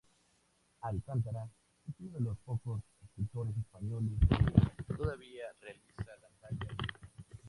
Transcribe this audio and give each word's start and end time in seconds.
Alcántara 0.81 1.43
es 1.87 1.93
uno 1.99 2.13
de 2.17 2.21
los 2.21 2.35
pocos 2.39 2.81
escultores 3.03 3.55
españoles 3.55 4.19
que 4.75 4.93
todavía 4.95 5.43
realiza 5.61 6.17
la 6.19 6.29
talla 6.49 6.71
directa. 6.71 6.99